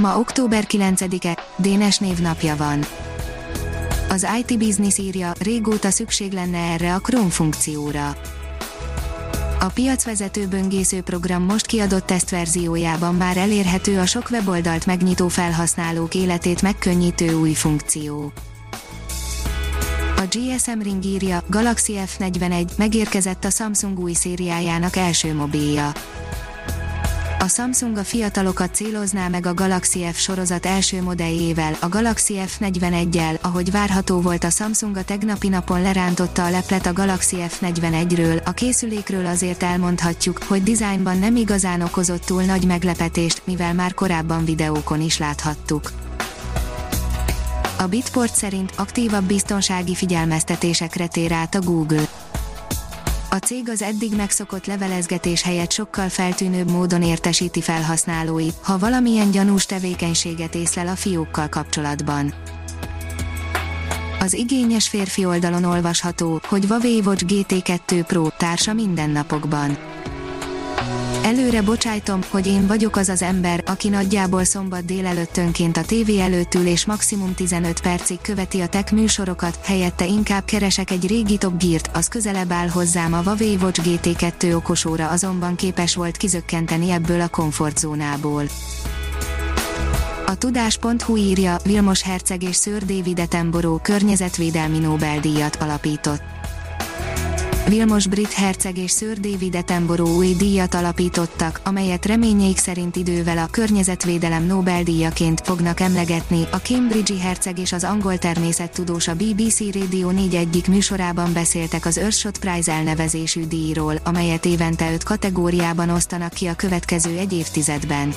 Ma 0.00 0.18
október 0.18 0.64
9-e, 0.68 1.38
Dénes 1.56 1.98
névnapja 1.98 2.56
van. 2.56 2.84
Az 4.08 4.26
IT 4.38 4.58
Business 4.58 4.98
írja, 4.98 5.32
régóta 5.40 5.90
szükség 5.90 6.32
lenne 6.32 6.58
erre 6.58 6.94
a 6.94 6.98
Chrome 6.98 7.30
funkcióra. 7.30 8.16
A 9.60 9.66
piacvezető 9.66 10.46
böngésző 10.46 11.00
program 11.00 11.42
most 11.42 11.66
kiadott 11.66 12.06
tesztverziójában 12.06 13.14
már 13.14 13.36
elérhető 13.36 13.98
a 13.98 14.06
sok 14.06 14.30
weboldalt 14.30 14.86
megnyitó 14.86 15.28
felhasználók 15.28 16.14
életét 16.14 16.62
megkönnyítő 16.62 17.34
új 17.34 17.52
funkció. 17.52 18.32
A 20.16 20.22
GSM 20.30 20.80
Ring 20.82 21.04
írja, 21.04 21.42
Galaxy 21.46 21.94
F41 22.06 22.76
megérkezett 22.76 23.44
a 23.44 23.50
Samsung 23.50 23.98
új 23.98 24.12
szériájának 24.12 24.96
első 24.96 25.34
mobilja. 25.34 25.92
A 27.40 27.48
Samsung 27.48 27.96
a 27.96 28.04
fiatalokat 28.04 28.74
célozná 28.74 29.28
meg 29.28 29.46
a 29.46 29.54
Galaxy 29.54 30.06
F 30.12 30.18
sorozat 30.18 30.66
első 30.66 31.02
modelljével, 31.02 31.76
a 31.80 31.88
Galaxy 31.88 32.40
F41-el, 32.46 33.40
ahogy 33.40 33.70
várható 33.70 34.20
volt 34.20 34.44
a 34.44 34.50
Samsung 34.50 34.96
a 34.96 35.04
tegnapi 35.04 35.48
napon 35.48 35.82
lerántotta 35.82 36.44
a 36.44 36.50
leplet 36.50 36.86
a 36.86 36.92
Galaxy 36.92 37.36
F41-ről, 37.40 38.44
a 38.44 38.52
készülékről 38.52 39.26
azért 39.26 39.62
elmondhatjuk, 39.62 40.42
hogy 40.42 40.62
dizájnban 40.62 41.18
nem 41.18 41.36
igazán 41.36 41.80
okozott 41.80 42.24
túl 42.24 42.42
nagy 42.42 42.66
meglepetést, 42.66 43.42
mivel 43.44 43.74
már 43.74 43.94
korábban 43.94 44.44
videókon 44.44 45.00
is 45.00 45.18
láthattuk. 45.18 45.92
A 47.78 47.86
Bitport 47.86 48.34
szerint 48.34 48.72
aktívabb 48.76 49.24
biztonsági 49.24 49.94
figyelmeztetésekre 49.94 51.06
tér 51.06 51.32
át 51.32 51.54
a 51.54 51.60
Google. 51.60 52.08
A 53.30 53.36
cég 53.36 53.68
az 53.68 53.82
eddig 53.82 54.16
megszokott 54.16 54.66
levelezgetés 54.66 55.42
helyett 55.42 55.70
sokkal 55.70 56.08
feltűnőbb 56.08 56.70
módon 56.70 57.02
értesíti 57.02 57.60
felhasználóit, 57.60 58.54
ha 58.62 58.78
valamilyen 58.78 59.30
gyanús 59.30 59.66
tevékenységet 59.66 60.54
észlel 60.54 60.88
a 60.88 60.96
fiókkal 60.96 61.48
kapcsolatban. 61.48 62.34
Az 64.20 64.32
igényes 64.32 64.88
férfi 64.88 65.24
oldalon 65.24 65.64
olvasható, 65.64 66.40
hogy 66.48 66.64
Huawei 66.64 67.00
Watch 67.04 67.24
GT2 67.26 68.04
Pro 68.06 68.28
társa 68.36 68.72
mindennapokban. 68.72 69.78
Előre 71.28 71.62
bocsájtom, 71.62 72.20
hogy 72.30 72.46
én 72.46 72.66
vagyok 72.66 72.96
az 72.96 73.08
az 73.08 73.22
ember, 73.22 73.62
aki 73.66 73.88
nagyjából 73.88 74.44
szombat 74.44 74.84
délelőttönként 74.84 75.76
a 75.76 75.84
tévé 75.84 76.20
előtt 76.20 76.54
ül 76.54 76.66
és 76.66 76.86
maximum 76.86 77.34
15 77.34 77.80
percig 77.80 78.20
követi 78.20 78.60
a 78.60 78.68
tech 78.68 78.92
műsorokat, 78.92 79.58
helyette 79.62 80.06
inkább 80.06 80.44
keresek 80.44 80.90
egy 80.90 81.06
régi 81.06 81.38
Top 81.38 81.62
Gear-t, 81.64 81.90
az 81.92 82.08
közelebb 82.08 82.52
áll 82.52 82.68
hozzám 82.68 83.12
a 83.12 83.22
Huawei 83.22 83.56
Watch 83.62 83.80
GT2 83.84 84.54
okosóra 84.54 85.08
azonban 85.08 85.54
képes 85.54 85.94
volt 85.94 86.16
kizökkenteni 86.16 86.90
ebből 86.90 87.20
a 87.20 87.28
komfortzónából. 87.28 88.44
A 90.26 90.34
tudás.hu 90.34 91.16
írja, 91.16 91.56
Vilmos 91.64 92.02
Herceg 92.02 92.42
és 92.42 92.56
Sir 92.56 92.84
David 92.84 93.18
Attenborough 93.18 93.82
környezetvédelmi 93.82 94.78
Nobel-díjat 94.78 95.56
alapított. 95.56 96.37
Vilmos 97.68 98.06
brit 98.06 98.32
herceg 98.32 98.78
és 98.78 98.92
Sir 98.92 99.20
David 99.20 99.56
Attenborough 99.56 100.16
új 100.16 100.34
díjat 100.34 100.74
alapítottak, 100.74 101.60
amelyet 101.64 102.06
reményeik 102.06 102.58
szerint 102.58 102.96
idővel 102.96 103.38
a 103.38 103.46
környezetvédelem 103.50 104.44
Nobel-díjaként 104.44 105.40
fognak 105.40 105.80
emlegetni. 105.80 106.44
A 106.52 106.56
Cambridge-i 106.56 107.20
herceg 107.20 107.58
és 107.58 107.72
az 107.72 107.84
angol 107.84 108.18
természettudós 108.18 109.08
a 109.08 109.14
BBC 109.14 109.74
Radio 109.74 110.10
4 110.10 110.34
egyik 110.34 110.68
műsorában 110.68 111.32
beszéltek 111.32 111.86
az 111.86 111.98
Earthshot 111.98 112.38
Prize 112.38 112.72
elnevezésű 112.72 113.46
díjról, 113.46 113.94
amelyet 114.04 114.44
évente 114.44 114.92
öt 114.92 115.02
kategóriában 115.02 115.90
osztanak 115.90 116.32
ki 116.32 116.46
a 116.46 116.54
következő 116.54 117.18
egy 117.18 117.32
évtizedben. 117.32 118.14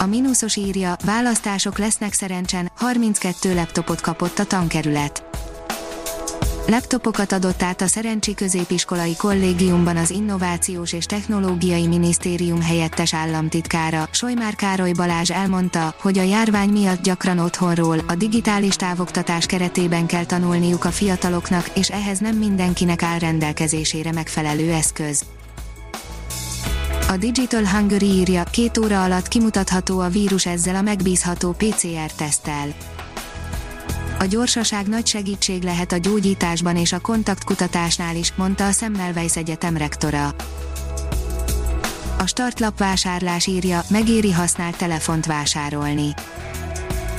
A 0.00 0.06
mínuszos 0.06 0.56
írja, 0.56 0.96
választások 1.04 1.78
lesznek 1.78 2.12
szerencsen, 2.12 2.70
32 2.76 3.54
laptopot 3.54 4.00
kapott 4.00 4.38
a 4.38 4.44
tankerület. 4.44 5.25
Laptopokat 6.68 7.32
adott 7.32 7.62
át 7.62 7.80
a 7.80 7.86
Szerencsi 7.86 8.34
Középiskolai 8.34 9.16
Kollégiumban 9.16 9.96
az 9.96 10.10
Innovációs 10.10 10.92
és 10.92 11.04
Technológiai 11.04 11.86
Minisztérium 11.86 12.62
helyettes 12.62 13.14
államtitkára, 13.14 14.08
Sojmár 14.10 14.54
Károly 14.54 14.92
Balázs 14.92 15.30
elmondta, 15.30 15.94
hogy 16.00 16.18
a 16.18 16.22
járvány 16.22 16.68
miatt 16.68 17.02
gyakran 17.02 17.38
otthonról, 17.38 17.98
a 18.06 18.14
digitális 18.14 18.76
távoktatás 18.76 19.46
keretében 19.46 20.06
kell 20.06 20.24
tanulniuk 20.24 20.84
a 20.84 20.90
fiataloknak, 20.90 21.70
és 21.74 21.90
ehhez 21.90 22.18
nem 22.18 22.36
mindenkinek 22.36 23.02
áll 23.02 23.18
rendelkezésére 23.18 24.12
megfelelő 24.12 24.72
eszköz. 24.72 25.24
A 27.08 27.16
Digital 27.16 27.66
Hungary 27.66 28.06
írja, 28.06 28.44
két 28.44 28.78
óra 28.78 29.04
alatt 29.04 29.28
kimutatható 29.28 29.98
a 29.98 30.08
vírus 30.08 30.46
ezzel 30.46 30.74
a 30.74 30.82
megbízható 30.82 31.52
PCR-teszttel. 31.52 32.74
A 34.18 34.24
gyorsaság 34.24 34.86
nagy 34.86 35.06
segítség 35.06 35.62
lehet 35.62 35.92
a 35.92 35.96
gyógyításban 35.96 36.76
és 36.76 36.92
a 36.92 37.00
kontaktkutatásnál 37.00 38.16
is, 38.16 38.32
mondta 38.36 38.66
a 38.66 38.72
Semmelweis 38.72 39.36
Egyetem 39.36 39.76
rektora. 39.76 40.34
A 42.18 42.26
startlap 42.26 42.78
vásárlás 42.78 43.46
írja, 43.46 43.82
megéri 43.88 44.32
használt 44.32 44.76
telefont 44.76 45.26
vásárolni. 45.26 46.14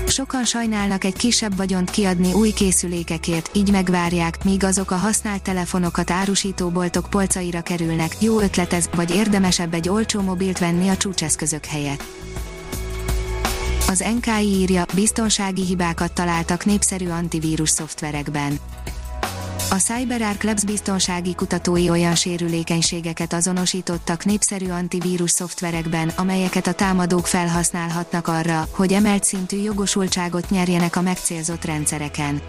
Sokan 0.08 0.46
sajnálnak 0.46 1.04
egy 1.04 1.16
kisebb 1.16 1.56
vagyont 1.56 1.90
kiadni 1.90 2.34
új 2.34 2.52
készülékekért, 2.52 3.50
így 3.54 3.72
megvárják, 3.72 4.44
míg 4.44 4.64
azok 4.64 4.92
a 4.92 4.96
használt 4.96 5.42
telefonokat 5.42 6.12
árusító 6.12 6.70
boltok 6.70 7.10
polcaira 7.10 7.62
kerülnek. 7.62 8.16
Jó 8.20 8.40
ötlet 8.40 8.74
ez, 8.74 8.90
vagy 8.96 9.16
érdemesebb 9.16 9.74
egy 9.74 9.90
olcsó 9.90 10.22
mobilt 10.22 10.60
venni 10.60 10.88
a 10.88 10.98
csúcseszközök 10.98 11.66
helyett. 11.66 12.04
Az 13.90 14.04
NKI 14.20 14.46
írja, 14.46 14.86
biztonsági 14.94 15.66
hibákat 15.66 16.14
találtak 16.14 16.66
népszerű 16.66 17.08
antivírus 17.08 17.70
szoftverekben. 17.70 18.60
A 19.70 19.76
CyberArk 19.76 20.44
Labs 20.44 20.64
biztonsági 20.64 21.36
kutatói 21.36 21.90
olyan 21.90 22.16
sérülékenységeket 22.16 23.34
azonosítottak 23.34 24.26
népszerű 24.26 24.70
antivírus 24.70 25.32
szoftverekben, 25.32 26.12
amelyeket 26.16 26.68
a 26.68 26.72
támadók 26.72 27.28
felhasználhatnak 27.28 28.28
arra, 28.28 28.68
hogy 28.72 28.94
emelt 28.94 29.24
szintű 29.24 29.58
jogosultságot 29.58 30.50
nyerjenek 30.50 30.96
a 30.96 31.02
megcélzott 31.02 31.66
rendszereken. 31.66 32.42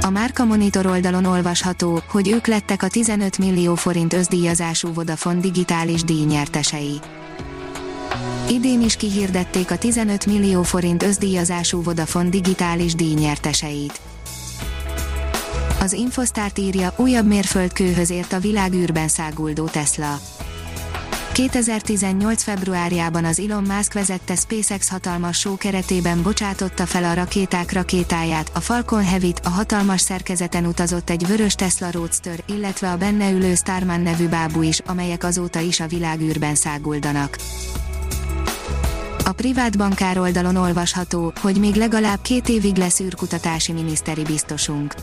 A 0.00 0.10
Márka 0.10 0.44
Monitor 0.44 0.86
oldalon 0.86 1.24
olvasható, 1.24 2.02
hogy 2.08 2.28
ők 2.28 2.46
lettek 2.46 2.82
a 2.82 2.88
15 2.88 3.38
millió 3.38 3.74
forint 3.74 4.12
özdíjazású 4.12 4.92
Vodafone 4.92 5.40
digitális 5.40 6.04
díjnyertesei. 6.04 7.00
Idén 8.48 8.82
is 8.82 8.96
kihirdették 8.96 9.70
a 9.70 9.78
15 9.78 10.26
millió 10.26 10.62
forint 10.62 11.02
özdíjazású 11.02 11.82
Vodafone 11.82 12.28
digitális 12.28 12.94
díjnyerteseit. 12.94 14.00
Az 15.80 15.92
Infostart 15.92 16.58
írja, 16.58 16.92
újabb 16.96 17.26
mérföldkőhöz 17.26 18.10
ért 18.10 18.32
a 18.32 18.38
világűrben 18.38 19.08
száguldó 19.08 19.66
Tesla. 19.66 20.20
2018. 21.32 22.42
februárjában 22.42 23.24
az 23.24 23.40
Elon 23.40 23.62
Musk 23.62 23.92
vezette 23.92 24.34
SpaceX 24.34 24.88
hatalmas 24.88 25.38
show 25.38 25.56
keretében 25.56 26.22
bocsátotta 26.22 26.86
fel 26.86 27.04
a 27.04 27.14
rakéták 27.14 27.72
rakétáját, 27.72 28.50
a 28.54 28.60
Falcon 28.60 29.04
Heavy-t, 29.04 29.40
a 29.44 29.48
hatalmas 29.48 30.00
szerkezeten 30.00 30.66
utazott 30.66 31.10
egy 31.10 31.26
vörös 31.26 31.54
Tesla 31.54 31.90
Roadster, 31.90 32.42
illetve 32.46 32.90
a 32.90 32.96
benne 32.96 33.30
ülő 33.30 33.54
Starman 33.54 34.00
nevű 34.00 34.28
bábú 34.28 34.62
is, 34.62 34.78
amelyek 34.78 35.24
azóta 35.24 35.60
is 35.60 35.80
a 35.80 35.86
világűrben 35.86 36.54
száguldanak. 36.54 37.36
A 39.24 39.32
privát 39.32 39.78
bankár 39.78 40.18
oldalon 40.18 40.56
olvasható, 40.56 41.32
hogy 41.40 41.56
még 41.56 41.74
legalább 41.74 42.18
két 42.22 42.48
évig 42.48 42.76
lesz 42.76 43.00
űrkutatási 43.00 43.72
miniszteri 43.72 44.22
biztosunk. 44.22 44.94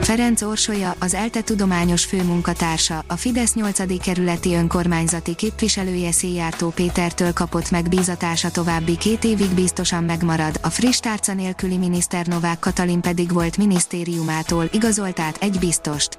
Ferenc 0.00 0.42
Orsolya, 0.42 0.94
az 0.98 1.14
ELTE 1.14 1.40
tudományos 1.40 2.04
főmunkatársa, 2.04 3.04
a 3.06 3.16
Fidesz 3.16 3.54
8. 3.54 4.02
kerületi 4.02 4.54
önkormányzati 4.54 5.34
képviselője 5.34 6.12
Széjártó 6.12 6.68
Pétertől 6.68 7.32
kapott 7.32 7.70
megbízatása 7.70 8.50
további 8.50 8.96
két 8.96 9.24
évig 9.24 9.50
biztosan 9.50 10.04
megmarad, 10.04 10.58
a 10.62 10.70
friss 10.70 10.98
tárca 10.98 11.34
nélküli 11.34 11.76
miniszter 11.76 12.26
Novák 12.26 12.58
Katalin 12.58 13.00
pedig 13.00 13.32
volt 13.32 13.56
minisztériumától 13.56 14.68
igazolt 14.72 15.20
át 15.20 15.36
egy 15.40 15.58
biztost. 15.58 16.18